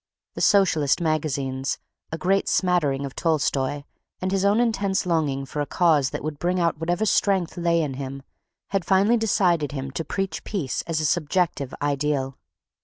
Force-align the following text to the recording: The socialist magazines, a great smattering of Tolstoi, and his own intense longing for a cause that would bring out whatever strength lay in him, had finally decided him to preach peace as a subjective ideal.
The 0.33 0.41
socialist 0.41 0.99
magazines, 0.99 1.77
a 2.11 2.17
great 2.17 2.49
smattering 2.49 3.05
of 3.05 3.15
Tolstoi, 3.15 3.83
and 4.19 4.31
his 4.31 4.43
own 4.43 4.59
intense 4.59 5.05
longing 5.05 5.45
for 5.45 5.61
a 5.61 5.67
cause 5.67 6.09
that 6.09 6.23
would 6.23 6.39
bring 6.39 6.59
out 6.59 6.79
whatever 6.79 7.05
strength 7.05 7.55
lay 7.55 7.83
in 7.83 7.93
him, 7.93 8.23
had 8.69 8.83
finally 8.83 9.17
decided 9.17 9.73
him 9.73 9.91
to 9.91 10.03
preach 10.03 10.43
peace 10.43 10.81
as 10.87 11.01
a 11.01 11.05
subjective 11.05 11.71
ideal. 11.83 12.39